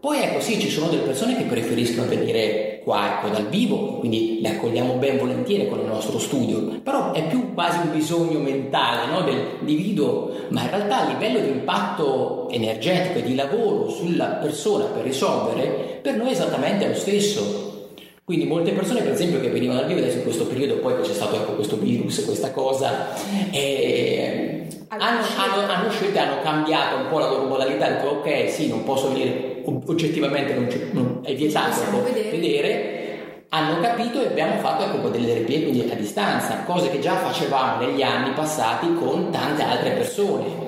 Poi 0.00 0.22
ecco 0.22 0.40
sì, 0.40 0.60
ci 0.60 0.70
sono 0.70 0.88
delle 0.88 1.02
persone 1.02 1.36
che 1.36 1.44
preferiscono 1.44 2.08
venire 2.08 2.67
qua 2.88 3.18
ecco, 3.18 3.28
dal 3.28 3.48
vivo, 3.48 3.98
quindi 3.98 4.38
le 4.40 4.56
accogliamo 4.56 4.94
ben 4.94 5.18
volentieri 5.18 5.68
con 5.68 5.78
il 5.78 5.84
nostro 5.84 6.18
studio, 6.18 6.80
però 6.82 7.12
è 7.12 7.22
più 7.28 7.52
quasi 7.52 7.80
un 7.82 7.92
bisogno 7.92 8.38
mentale 8.38 9.12
no, 9.12 9.20
dell'individuo, 9.20 10.32
ma 10.48 10.62
in 10.62 10.70
realtà 10.70 11.06
a 11.06 11.08
livello 11.08 11.38
di 11.38 11.48
impatto 11.48 12.48
energetico 12.50 13.18
e 13.18 13.22
di 13.24 13.34
lavoro 13.34 13.90
sulla 13.90 14.38
persona 14.40 14.86
per 14.86 15.02
risolvere, 15.02 15.98
per 16.00 16.16
noi 16.16 16.28
è 16.28 16.32
esattamente 16.32 16.88
lo 16.88 16.94
stesso. 16.94 17.66
Quindi 18.24 18.46
molte 18.46 18.72
persone, 18.72 19.02
per 19.02 19.12
esempio, 19.12 19.40
che 19.40 19.50
venivano 19.50 19.80
dal 19.80 19.88
vivo 19.88 20.00
adesso 20.00 20.18
in 20.18 20.22
questo 20.22 20.46
periodo, 20.46 20.78
poi 20.78 20.96
che 20.96 21.02
c'è 21.02 21.12
stato 21.12 21.36
ecco, 21.36 21.52
questo 21.52 21.76
virus, 21.76 22.24
questa 22.24 22.52
cosa, 22.52 23.08
eh, 23.50 24.66
hanno, 24.88 25.20
hanno, 25.36 25.70
hanno, 25.70 25.90
scelto, 25.90 26.18
hanno 26.18 26.40
cambiato 26.42 26.96
un 26.96 27.08
po' 27.10 27.18
la 27.18 27.28
loro 27.28 27.44
modalità, 27.44 27.88
detto 27.88 28.06
ok, 28.06 28.50
sì, 28.50 28.68
non 28.68 28.84
posso 28.84 29.08
venire, 29.08 29.47
oggettivamente 29.86 30.54
non, 30.54 30.68
non 30.92 31.20
è 31.22 31.34
vietato 31.34 32.02
vedere. 32.02 32.30
vedere. 32.30 33.44
hanno 33.50 33.80
capito 33.80 34.22
e 34.22 34.26
abbiamo 34.26 34.58
fatto 34.60 34.84
ecco, 34.84 35.08
delle 35.08 35.26
terapie 35.26 35.62
quindi 35.62 35.90
a 35.90 35.94
distanza, 35.94 36.62
cose 36.64 36.90
che 36.90 37.00
già 37.00 37.16
facevamo 37.16 37.84
negli 37.84 38.02
anni 38.02 38.32
passati 38.32 38.94
con 38.94 39.30
tante 39.30 39.62
altre 39.62 39.90
persone. 39.90 40.66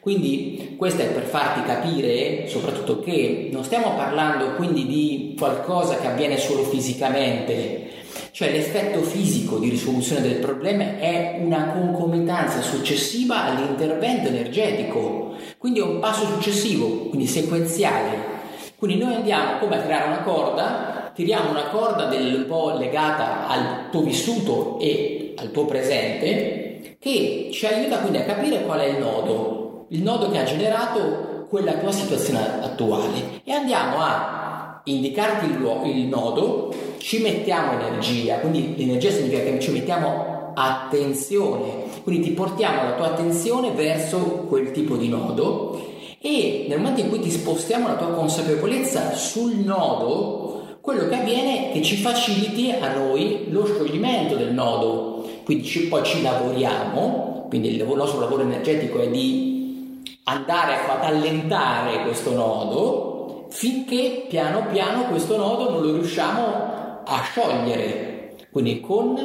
Quindi 0.00 0.74
questo 0.78 1.02
è 1.02 1.06
per 1.06 1.24
farti 1.24 1.62
capire 1.64 2.46
soprattutto 2.46 3.00
che 3.00 3.48
non 3.52 3.64
stiamo 3.64 3.94
parlando 3.94 4.54
quindi 4.54 4.86
di 4.86 5.34
qualcosa 5.36 5.98
che 5.98 6.06
avviene 6.06 6.38
solo 6.38 6.62
fisicamente, 6.62 7.90
cioè 8.30 8.50
l'effetto 8.50 9.02
fisico 9.02 9.58
di 9.58 9.68
risoluzione 9.68 10.22
del 10.22 10.36
problema 10.36 10.98
è 10.98 11.40
una 11.42 11.72
concomitanza 11.72 12.62
successiva 12.62 13.44
all'intervento 13.44 14.28
energetico, 14.28 15.34
quindi 15.58 15.80
è 15.80 15.82
un 15.82 15.98
passo 15.98 16.24
successivo, 16.24 17.08
quindi 17.08 17.26
sequenziale. 17.26 18.36
Quindi 18.78 19.02
noi 19.02 19.12
andiamo 19.16 19.58
come 19.58 19.76
a 19.76 19.80
tirare 19.80 20.06
una 20.06 20.22
corda, 20.22 21.10
tiriamo 21.12 21.50
una 21.50 21.66
corda 21.66 22.04
del, 22.04 22.32
un 22.32 22.46
po' 22.46 22.76
legata 22.78 23.48
al 23.48 23.90
tuo 23.90 24.02
vissuto 24.02 24.78
e 24.78 25.34
al 25.36 25.50
tuo 25.50 25.64
presente, 25.64 26.96
che 27.00 27.50
ci 27.52 27.66
aiuta 27.66 27.98
quindi 27.98 28.18
a 28.18 28.22
capire 28.22 28.62
qual 28.62 28.78
è 28.78 28.84
il 28.84 28.98
nodo, 28.98 29.86
il 29.88 30.00
nodo 30.00 30.30
che 30.30 30.38
ha 30.38 30.44
generato 30.44 31.46
quella 31.48 31.72
tua 31.72 31.90
situazione 31.90 32.62
attuale. 32.62 33.40
E 33.42 33.50
andiamo 33.50 33.96
a 33.98 34.80
indicarti 34.84 35.46
il, 35.46 35.96
il 35.96 36.06
nodo, 36.06 36.72
ci 36.98 37.20
mettiamo 37.20 37.80
energia, 37.80 38.38
quindi 38.38 38.76
l'energia 38.76 39.10
significa 39.10 39.42
che 39.42 39.58
ci 39.58 39.72
mettiamo 39.72 40.52
attenzione, 40.54 41.86
quindi 42.04 42.28
ti 42.28 42.30
portiamo 42.30 42.84
la 42.84 42.94
tua 42.94 43.06
attenzione 43.06 43.72
verso 43.72 44.18
quel 44.48 44.70
tipo 44.70 44.94
di 44.94 45.08
nodo 45.08 45.96
e 46.20 46.66
nel 46.68 46.78
momento 46.78 47.00
in 47.00 47.08
cui 47.08 47.20
ti 47.20 47.30
spostiamo 47.30 47.88
la 47.88 47.96
tua 47.96 48.08
consapevolezza 48.08 49.14
sul 49.14 49.56
nodo, 49.56 50.78
quello 50.80 51.06
che 51.08 51.14
avviene 51.14 51.68
è 51.68 51.72
che 51.72 51.82
ci 51.82 51.96
faciliti 51.96 52.72
a 52.72 52.94
noi 52.94 53.46
lo 53.50 53.66
scioglimento 53.66 54.34
del 54.34 54.52
nodo, 54.52 55.28
quindi 55.44 55.64
ci, 55.64 55.88
poi 55.88 56.02
ci 56.04 56.22
lavoriamo, 56.22 57.46
quindi 57.48 57.74
il 57.74 57.84
nostro 57.84 58.20
lavoro 58.20 58.42
energetico 58.42 59.00
è 59.00 59.08
di 59.08 60.02
andare 60.24 60.74
ad 60.88 61.04
allentare 61.04 62.02
questo 62.02 62.34
nodo 62.34 63.46
finché 63.50 64.26
piano 64.28 64.66
piano 64.70 65.06
questo 65.06 65.36
nodo 65.36 65.70
non 65.70 65.82
lo 65.82 65.92
riusciamo 65.94 67.02
a 67.04 67.22
sciogliere. 67.22 68.36
Quindi 68.50 68.80
con 68.80 69.16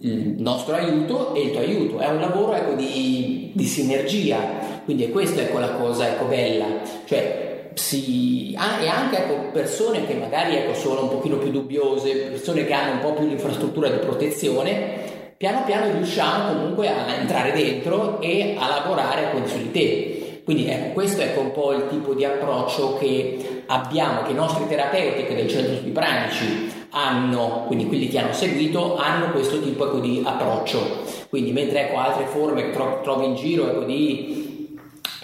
il 0.00 0.34
nostro 0.38 0.74
aiuto 0.74 1.34
e 1.34 1.42
il 1.42 1.50
tuo 1.50 1.60
aiuto. 1.60 1.98
È 1.98 2.08
un 2.08 2.20
lavoro 2.20 2.54
ecco, 2.54 2.74
di, 2.74 3.50
di, 3.54 3.64
sinergia, 3.64 4.77
quindi 4.88 5.04
è 5.04 5.10
questa 5.10 5.42
ecco, 5.42 5.58
la 5.58 5.72
cosa 5.72 6.08
ecco, 6.08 6.24
bella. 6.24 6.64
Cioè, 7.04 7.72
si, 7.74 8.54
e 8.54 8.88
anche 8.88 9.18
ecco, 9.18 9.50
persone 9.52 10.06
che 10.06 10.14
magari 10.14 10.56
ecco, 10.56 10.72
sono 10.72 11.02
un 11.02 11.08
pochino 11.10 11.36
più 11.36 11.50
dubbiose, 11.50 12.14
persone 12.14 12.64
che 12.64 12.72
hanno 12.72 12.92
un 12.92 13.00
po' 13.00 13.12
più 13.12 13.26
l'infrastruttura 13.26 13.90
di 13.90 13.98
protezione, 13.98 15.34
piano 15.36 15.62
piano 15.66 15.92
riusciamo 15.92 16.54
comunque 16.54 16.88
a 16.88 17.16
entrare 17.20 17.52
dentro 17.52 18.18
e 18.22 18.56
a 18.58 18.66
lavorare 18.66 19.30
con 19.30 19.46
su 19.46 19.58
di 19.58 19.70
te. 19.72 20.40
Quindi 20.42 20.70
ecco, 20.70 20.94
questo 20.94 21.20
è 21.20 21.34
un 21.36 21.52
po' 21.52 21.72
il 21.72 21.88
tipo 21.90 22.14
di 22.14 22.24
approccio 22.24 22.96
che 22.96 23.64
abbiamo, 23.66 24.22
che 24.22 24.30
i 24.30 24.34
nostri 24.34 24.66
terapeuti 24.66 25.26
che 25.26 25.34
del 25.34 25.50
centro 25.50 25.74
studi 25.74 25.90
pranici 25.90 26.72
hanno, 26.92 27.64
quindi 27.66 27.86
quelli 27.86 28.08
che 28.08 28.18
hanno 28.18 28.32
seguito, 28.32 28.96
hanno 28.96 29.32
questo 29.32 29.60
tipo 29.60 29.86
ecco, 29.86 29.98
di 29.98 30.22
approccio. 30.24 31.04
Quindi 31.28 31.52
mentre 31.52 31.88
ecco, 31.88 31.98
altre 31.98 32.24
forme 32.24 32.62
che 32.62 32.70
tro- 32.70 33.00
trovi 33.02 33.26
in 33.26 33.34
giro 33.34 33.68
ecco, 33.68 33.82
di, 33.82 34.47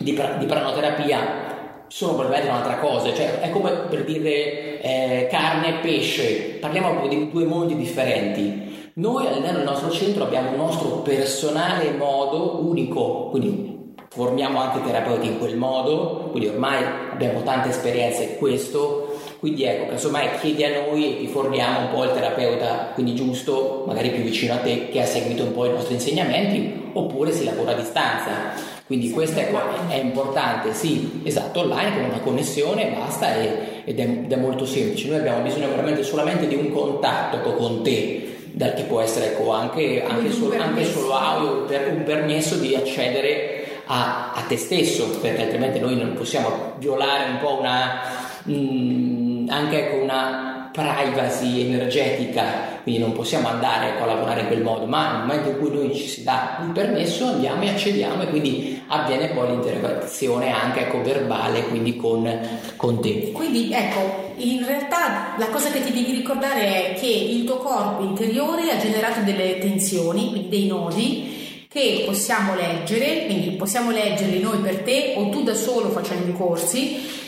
di, 0.05 0.21
di 0.39 0.47
pranoterapia 0.47 1.53
sono 1.89 2.15
probabilmente 2.15 2.51
un'altra 2.51 2.77
cosa, 2.79 3.13
cioè 3.13 3.41
è 3.41 3.51
come 3.51 3.71
per 3.89 4.05
dire 4.05 4.81
eh, 4.81 5.29
carne 5.31 5.69
e 5.69 5.83
pesce, 5.83 6.59
parliamo 6.61 6.91
proprio 6.91 7.09
di 7.09 7.31
due 7.31 7.45
mondi 7.45 7.77
differenti. 7.77 8.91
Noi 8.95 9.27
all'interno 9.27 9.59
del 9.59 9.67
nostro 9.67 9.91
centro 9.91 10.25
abbiamo 10.25 10.51
un 10.51 10.57
nostro 10.57 10.89
personale 10.99 11.91
modo 11.91 12.61
unico, 12.65 13.29
quindi 13.31 13.95
formiamo 14.09 14.61
anche 14.61 14.83
terapeuti 14.85 15.27
in 15.27 15.39
quel 15.39 15.57
modo, 15.57 16.29
quindi 16.31 16.49
ormai 16.49 16.85
abbiamo 17.13 17.43
tante 17.43 17.71
esperienze 17.71 18.23
in 18.23 18.37
questo, 18.39 19.17
quindi 19.41 19.65
ecco, 19.65 19.91
casomai 19.91 20.39
chiedi 20.41 20.65
a 20.65 20.87
noi 20.87 21.17
e 21.17 21.19
ti 21.19 21.27
forniamo 21.27 21.81
un 21.81 21.91
po' 21.93 22.05
il 22.05 22.13
terapeuta, 22.13 22.91
quindi 22.95 23.15
giusto, 23.15 23.85
magari 23.87 24.11
più 24.11 24.23
vicino 24.23 24.55
a 24.55 24.59
te, 24.59 24.89
che 24.89 25.03
ha 25.03 25.07
seguito 25.07 25.43
un 25.43 25.53
po' 25.53 25.67
i 25.67 25.71
nostri 25.73 25.95
insegnamenti, 25.95 26.91
oppure 26.93 27.33
si 27.33 27.45
lavora 27.45 27.73
a 27.73 27.75
distanza. 27.75 28.74
Quindi 28.87 29.09
sì, 29.09 29.13
questo 29.13 29.41
è, 29.41 29.51
è, 29.89 29.97
importante, 29.97 30.75
sì, 30.75 31.23
esatto, 31.25 31.61
online 31.61 31.95
con 31.95 32.05
una 32.05 32.21
connessione 32.21 32.93
basta 32.95 33.35
e, 33.35 33.83
ed, 33.85 33.99
è, 33.99 34.03
ed, 34.03 34.31
è, 34.31 34.37
molto 34.37 34.67
semplice. 34.67 35.09
Noi 35.09 35.19
abbiamo 35.21 35.43
bisogno 35.43 35.69
veramente 35.69 36.03
solamente 36.03 36.47
di 36.47 36.55
un 36.55 36.71
contatto 36.71 37.39
con 37.55 37.83
te, 37.83 38.37
che 38.57 38.83
può 38.87 39.01
essere 39.01 39.33
ecco, 39.33 39.53
anche, 39.53 40.05
anche, 40.07 40.31
solo, 40.31 40.55
anche 40.61 40.85
solo 40.85 41.15
audio, 41.15 41.63
per 41.63 41.93
un 41.97 42.03
permesso 42.05 42.57
di 42.57 42.75
accedere 42.75 43.83
a, 43.87 44.33
a 44.35 44.43
te 44.43 44.59
stesso, 44.59 45.19
perché 45.19 45.43
altrimenti 45.43 45.81
noi 45.81 45.97
non 45.97 46.13
possiamo 46.13 46.75
violare 46.77 47.31
un 47.31 47.39
po' 47.39 47.59
una, 47.59 48.03
mh, 48.43 48.53
mm, 48.53 49.49
anche 49.49 49.91
con 49.91 50.01
una 50.01 50.54
privacy 50.75 51.61
energetica, 51.61 52.81
quindi 52.83 53.01
non 53.01 53.13
possiamo 53.13 53.47
andare 53.47 53.97
a 53.97 54.05
lavorare 54.05 54.41
in 54.41 54.47
quel 54.49 54.63
modo, 54.63 54.87
ma 54.87 55.13
nel 55.13 55.21
momento 55.21 55.51
in 55.51 55.59
cui 55.59 55.71
noi 55.71 55.95
ci 55.95 56.09
si 56.09 56.25
dà 56.25 56.59
il 56.67 56.73
permesso 56.73 57.27
andiamo 57.27 57.63
e 57.63 57.69
accediamo 57.69 58.23
e 58.25 58.27
quindi 58.27 58.83
avviene 58.89 59.29
poi 59.29 59.51
l'interazione 59.51 60.51
anche 60.51 60.81
ecco, 60.81 61.01
verbale 61.01 61.69
quindi 61.69 61.95
con, 61.95 62.29
con 62.75 63.01
te. 63.01 63.31
Quindi 63.31 63.73
ecco, 63.73 64.33
in 64.39 64.67
realtà 64.67 65.37
la 65.39 65.47
cosa 65.47 65.71
che 65.71 65.81
ti 65.81 65.93
devi 65.93 66.11
ricordare 66.11 66.91
è 66.91 66.95
che 66.99 67.07
il 67.07 67.45
tuo 67.45 67.59
corpo 67.59 68.03
interiore 68.03 68.73
ha 68.73 68.77
generato 68.77 69.21
delle 69.21 69.59
tensioni, 69.59 70.31
quindi 70.31 70.49
dei 70.49 70.67
nodi 70.67 71.67
che 71.69 72.03
possiamo 72.05 72.57
leggere, 72.57 73.27
quindi 73.27 73.51
possiamo 73.51 73.93
leggerli 73.93 74.41
noi 74.41 74.59
per 74.59 74.81
te 74.81 75.15
o 75.17 75.29
tu 75.29 75.45
da 75.45 75.55
solo 75.55 75.91
facendo 75.91 76.31
i 76.31 76.33
corsi, 76.33 77.24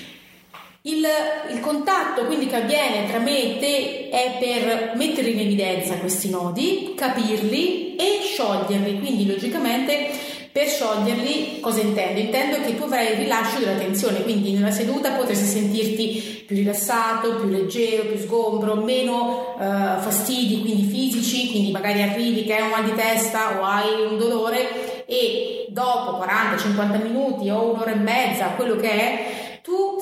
Il, 0.87 1.05
il, 1.51 1.59
contatto 1.59 2.27
quindi 2.27 2.47
che 2.47 2.55
avviene 2.55 3.09
tra 3.09 3.19
me 3.19 3.43
e 3.43 3.59
te 3.59 4.09
è 4.09 4.37
per 4.39 4.93
mettere 4.95 5.31
in 5.31 5.41
evidenza 5.41 5.97
questi 5.97 6.31
nodi, 6.31 6.95
capirli 6.97 7.97
e 7.97 8.21
scioglierli, 8.23 9.01
quindi 9.01 9.27
logicamente 9.27 10.11
per 10.53 10.69
scioglierli 10.69 11.59
cosa 11.59 11.81
intendo? 11.81 12.21
Intendo 12.21 12.61
che 12.61 12.77
tu 12.77 12.85
avrai 12.85 13.11
il 13.11 13.17
rilascio 13.17 13.59
della 13.59 13.77
tensione, 13.77 14.23
quindi 14.23 14.53
nella 14.53 14.71
seduta 14.71 15.11
potresti 15.11 15.45
sentirti 15.45 16.45
più 16.47 16.55
rilassato, 16.55 17.35
più 17.35 17.49
leggero, 17.49 18.05
più 18.05 18.19
sgombro, 18.19 18.77
meno 18.77 19.57
eh, 19.61 20.01
fastidi, 20.01 20.61
quindi 20.61 20.85
fisici, 20.85 21.51
quindi 21.51 21.73
magari 21.73 22.01
arrivi 22.01 22.45
che 22.45 22.55
hai 22.55 22.63
un 22.63 22.69
mal 22.69 22.85
di 22.85 22.95
testa 22.95 23.59
o 23.59 23.65
hai 23.65 24.07
un 24.09 24.19
dolore 24.19 25.05
e 25.05 25.67
dopo 25.69 26.25
40-50 26.25 27.03
minuti 27.03 27.51
o 27.51 27.73
un'ora 27.73 27.91
e 27.91 27.97
mezza, 27.97 28.53
quello 28.57 28.77
che 28.77 28.91
è, 28.91 29.27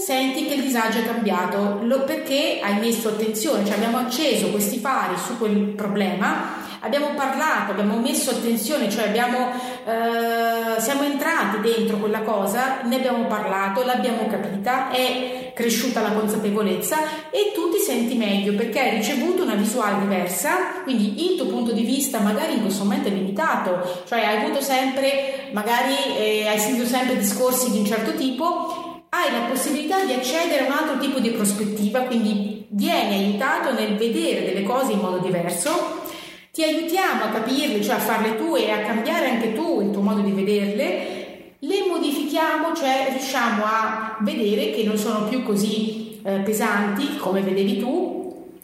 senti 0.05 0.47
che 0.47 0.55
il 0.55 0.63
disagio 0.63 0.99
è 0.99 1.07
cambiato. 1.07 1.83
Perché 2.05 2.61
hai 2.63 2.79
messo 2.79 3.09
attenzione, 3.09 3.65
cioè 3.65 3.77
abbiamo 3.77 3.99
acceso 3.99 4.51
questi 4.51 4.79
fari 4.79 5.17
su 5.17 5.39
quel 5.39 5.57
problema, 5.75 6.63
abbiamo 6.81 7.09
parlato, 7.15 7.73
abbiamo 7.73 7.99
messo 7.99 8.31
attenzione, 8.31 8.91
cioè 8.91 9.09
abbiamo, 9.09 9.53
eh, 9.87 10.81
siamo 10.81 11.03
entrati 11.03 11.61
dentro 11.61 11.97
quella 11.97 12.21
cosa, 12.21 12.83
ne 12.83 12.97
abbiamo 12.97 13.25
parlato, 13.27 13.85
l'abbiamo 13.85 14.27
capita, 14.27 14.91
è 14.91 15.53
cresciuta 15.55 16.03
la 16.03 16.13
consapevolezza 16.13 17.31
e 17.31 17.53
tu 17.55 17.71
ti 17.71 17.79
senti 17.79 18.17
meglio 18.17 18.55
perché 18.55 18.81
hai 18.81 18.97
ricevuto 18.97 19.45
una 19.45 19.55
visuale 19.55 20.01
diversa, 20.01 20.83
quindi 20.83 21.31
il 21.31 21.39
tuo 21.39 21.47
punto 21.47 21.73
di 21.73 21.83
vista 21.83 22.19
magari 22.19 22.55
in 22.55 22.61
questo 22.61 22.83
momento 22.85 23.09
è 23.09 23.13
limitato, 23.13 24.03
cioè 24.07 24.21
hai 24.21 24.43
avuto 24.45 24.61
sempre, 24.61 25.49
magari 25.53 25.95
eh, 26.19 26.47
hai 26.49 26.59
sentito 26.59 26.87
sempre 26.87 27.17
discorsi 27.17 27.71
di 27.71 27.79
un 27.79 27.87
certo 27.87 28.15
tipo 28.15 28.84
hai 29.15 29.31
la 29.31 29.47
possibilità 29.47 30.05
di 30.05 30.13
accedere 30.13 30.65
a 30.65 30.67
un 30.67 30.73
altro 30.73 30.99
tipo 30.99 31.21
di 31.21 31.31
prospettiva, 31.31 32.01
quindi 32.01 32.67
vieni 32.71 33.15
aiutato 33.15 33.73
nel 33.73 33.97
vedere 33.97 34.45
delle 34.45 34.65
cose 34.65 34.93
in 34.93 34.99
modo 34.99 35.19
diverso, 35.19 36.03
ti 36.53 36.65
aiutiamo 36.65 37.23
a 37.25 37.29
capirle, 37.29 37.83
cioè 37.83 37.95
a 37.95 37.99
farle 37.99 38.37
tue 38.37 38.67
e 38.67 38.71
a 38.71 38.83
cambiare 38.83 39.31
anche 39.31 39.55
tu 39.55 39.81
il 39.81 39.93
tuo 39.93 40.03
modo 40.03 40.21
di 40.21 40.33
vederle, 40.33 41.55
le 41.61 41.87
modifichiamo, 41.89 42.75
cioè 42.75 43.07
riusciamo 43.11 43.65
a 43.65 44.17
vedere 44.21 44.71
che 44.71 44.83
non 44.83 44.99
sono 44.99 45.29
più 45.29 45.45
così 45.45 46.21
eh, 46.25 46.41
pesanti 46.41 47.17
come 47.17 47.41
vedevi 47.41 47.79
tu 47.79 48.15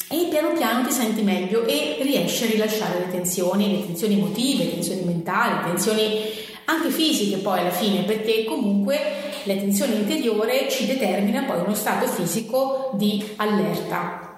e 0.08 0.26
piano 0.28 0.52
piano 0.52 0.84
ti 0.84 0.92
senti 0.92 1.22
meglio 1.22 1.64
e 1.66 1.98
riesci 2.00 2.44
a 2.44 2.48
rilasciare 2.48 2.98
le 2.98 3.12
tensioni, 3.12 3.70
le 3.70 3.86
tensioni 3.86 4.14
emotive, 4.14 4.64
le 4.64 4.70
tensioni 4.72 5.02
mentali, 5.02 5.54
le 5.54 5.70
tensioni 5.70 6.20
anche 6.70 6.90
fisiche 6.90 7.38
poi 7.38 7.60
alla 7.60 7.70
fine, 7.70 8.02
perché 8.02 8.44
comunque 8.44 8.98
la 9.44 9.54
tensione 9.54 9.94
interiore 9.94 10.68
ci 10.68 10.86
determina 10.86 11.42
poi 11.42 11.60
uno 11.60 11.74
stato 11.74 12.06
fisico 12.06 12.90
di 12.94 13.24
allerta. 13.36 14.28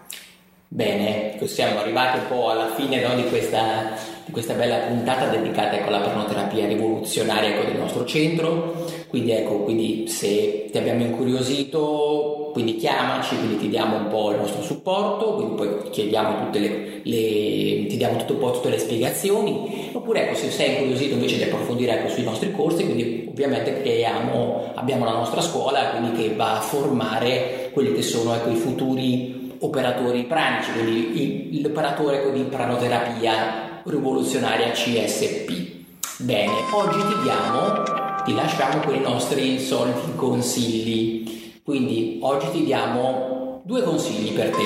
Bene, 0.69 1.39
siamo 1.45 1.81
arrivati 1.81 2.19
un 2.19 2.29
po' 2.29 2.49
alla 2.49 2.73
fine 2.75 3.03
no, 3.07 3.15
di, 3.15 3.29
questa, 3.29 3.93
di, 4.25 4.33
questa, 4.33 4.55
bella 4.55 4.79
puntata 4.79 5.27
dedicata 5.27 5.77
ecco, 5.77 5.89
alla 5.89 6.01
pranoterapia 6.01 6.67
rivoluzionaria 6.67 7.51
ecco, 7.51 7.65
del 7.65 7.77
nostro 7.77 8.07
centro. 8.07 8.87
Quindi 9.09 9.33
ecco, 9.33 9.65
quindi 9.65 10.09
se 10.09 10.71
ti 10.73 10.79
abbiamo 10.79 11.03
incuriosito, 11.03 12.42
quindi 12.53 12.77
chiamaci, 12.77 13.37
quindi 13.37 13.59
ti 13.59 13.69
diamo 13.69 13.97
un 13.97 14.09
po' 14.09 14.31
il 14.31 14.39
nostro 14.39 14.63
supporto, 14.63 15.35
quindi 15.35 15.55
poi 15.55 15.91
chiediamo 15.91 16.45
tutte 16.45 16.59
le, 16.59 17.01
le 17.03 17.87
ti 17.87 17.97
diamo 17.97 18.19
tutto 18.19 18.35
un 18.35 18.39
po' 18.39 18.51
tutte 18.53 18.71
le 18.71 18.79
spiegazioni. 18.79 19.91
Oppure 19.93 20.27
ecco, 20.27 20.35
se 20.35 20.51
sei 20.51 20.71
incuriosito 20.71 21.15
invece 21.15 21.37
di 21.37 21.43
approfondire 21.45 21.99
ecco, 21.99 22.09
sui 22.09 22.23
nostri 22.23 22.53
corsi, 22.53 22.85
quindi 22.85 23.27
ovviamente 23.29 23.81
creiamo, 23.81 24.73
abbiamo 24.75 25.05
la 25.05 25.13
nostra 25.13 25.41
scuola, 25.41 25.91
quindi 25.91 26.13
che 26.23 26.35
va 26.35 26.59
a 26.59 26.61
formare 26.61 27.71
quelli 27.73 27.93
che 27.93 28.03
sono 28.03 28.35
ecco, 28.35 28.51
i 28.51 28.57
futuri 28.57 29.57
operatori 29.61 30.25
pranici, 30.25 30.73
quindi 30.73 31.61
l'operatore 31.63 32.31
di 32.33 32.43
pranoterapia 32.43 33.81
rivoluzionaria 33.85 34.71
CSP. 34.71 35.81
Bene, 36.19 36.53
oggi 36.73 36.99
ti 36.99 37.23
diamo, 37.23 37.83
ti 38.25 38.35
lasciamo 38.35 38.81
con 38.81 38.95
i 38.95 39.01
nostri 39.01 39.59
soliti 39.59 40.15
consigli. 40.15 41.52
Quindi 41.65 42.19
oggi 42.23 42.51
ti 42.51 42.65
diamo 42.65 43.63
due 43.65 43.83
consigli 43.83 44.33
per 44.33 44.51
te. 44.51 44.65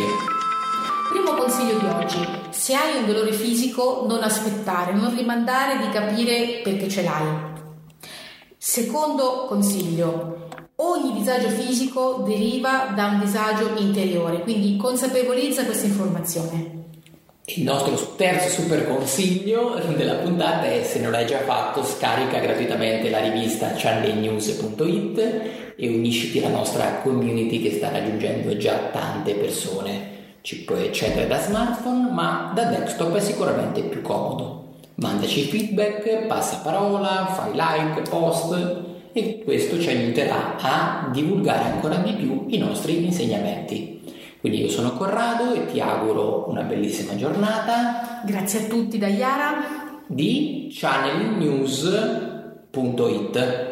Primo 1.10 1.34
consiglio 1.34 1.78
di 1.78 1.86
oggi, 1.86 2.18
se 2.50 2.74
hai 2.74 2.98
un 2.98 3.06
dolore 3.06 3.32
fisico 3.32 4.04
non 4.08 4.22
aspettare, 4.22 4.92
non 4.92 5.14
rimandare 5.14 5.78
di 5.78 5.88
capire 5.90 6.60
perché 6.62 6.88
ce 6.88 7.02
l'hai. 7.02 7.54
Secondo 8.56 9.44
consiglio, 9.46 10.46
Ogni 10.78 11.14
disagio 11.14 11.48
fisico 11.48 12.22
deriva 12.26 12.92
da 12.94 13.06
un 13.06 13.20
disagio 13.20 13.70
interiore, 13.78 14.42
quindi 14.42 14.76
consapevolizza 14.76 15.64
questa 15.64 15.86
informazione. 15.86 16.84
Il 17.46 17.62
nostro 17.62 18.14
terzo 18.14 18.60
super 18.60 18.86
consiglio 18.86 19.80
della 19.96 20.16
puntata 20.16 20.66
è 20.66 20.82
se 20.82 21.00
non 21.00 21.12
l'hai 21.12 21.24
già 21.24 21.38
fatto 21.38 21.82
scarica 21.82 22.40
gratuitamente 22.40 23.08
la 23.08 23.20
rivista 23.20 23.72
channelnews.it 23.74 25.65
e 25.76 25.88
unisciti 25.88 26.38
alla 26.38 26.56
nostra 26.56 27.00
community 27.02 27.60
che 27.60 27.72
sta 27.72 27.90
raggiungendo 27.90 28.56
già 28.56 28.88
tante 28.90 29.34
persone. 29.34 30.14
Ci 30.40 30.64
puoi 30.64 30.88
accedere 30.88 31.26
da 31.26 31.38
smartphone 31.38 32.10
ma 32.10 32.52
da 32.54 32.64
desktop 32.64 33.16
è 33.16 33.20
sicuramente 33.20 33.82
più 33.82 34.00
comodo. 34.00 34.64
Mandaci 34.94 35.42
feedback, 35.42 36.26
passa 36.26 36.60
parola, 36.62 37.26
fai 37.26 37.50
like, 37.52 38.08
post 38.08 38.84
e 39.12 39.42
questo 39.44 39.78
ci 39.78 39.88
aiuterà 39.88 40.56
a 40.58 41.10
divulgare 41.12 41.70
ancora 41.70 41.96
di 41.96 42.12
più 42.12 42.46
i 42.48 42.58
nostri 42.58 43.04
insegnamenti. 43.04 44.00
Quindi 44.40 44.60
io 44.60 44.68
sono 44.68 44.92
Corrado 44.92 45.54
e 45.54 45.66
ti 45.66 45.80
auguro 45.80 46.48
una 46.48 46.62
bellissima 46.62 47.16
giornata. 47.16 48.22
Grazie 48.24 48.60
a 48.60 48.68
tutti 48.68 48.98
da 48.98 49.08
Iara 49.08 50.04
di 50.06 50.68
channelnews.it. 50.70 53.65